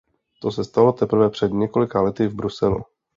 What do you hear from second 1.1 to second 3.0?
před několika lety v Bruselu.